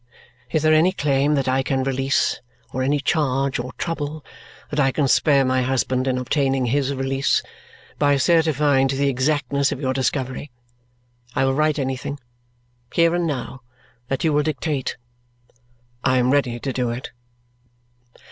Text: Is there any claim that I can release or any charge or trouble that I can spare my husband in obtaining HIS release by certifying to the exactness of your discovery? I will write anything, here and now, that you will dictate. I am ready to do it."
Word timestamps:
Is 0.49 0.63
there 0.63 0.73
any 0.73 0.91
claim 0.93 1.35
that 1.35 1.47
I 1.47 1.61
can 1.61 1.83
release 1.83 2.41
or 2.73 2.81
any 2.81 2.99
charge 2.99 3.59
or 3.59 3.71
trouble 3.73 4.25
that 4.71 4.79
I 4.79 4.91
can 4.91 5.07
spare 5.07 5.45
my 5.45 5.61
husband 5.61 6.07
in 6.07 6.17
obtaining 6.17 6.65
HIS 6.65 6.91
release 6.95 7.43
by 7.99 8.17
certifying 8.17 8.87
to 8.87 8.95
the 8.95 9.09
exactness 9.09 9.71
of 9.71 9.79
your 9.79 9.93
discovery? 9.93 10.49
I 11.35 11.45
will 11.45 11.53
write 11.53 11.77
anything, 11.77 12.17
here 12.91 13.13
and 13.13 13.27
now, 13.27 13.61
that 14.07 14.23
you 14.23 14.33
will 14.33 14.41
dictate. 14.41 14.97
I 16.03 16.17
am 16.17 16.31
ready 16.31 16.59
to 16.59 16.73
do 16.73 16.89
it." 16.89 17.11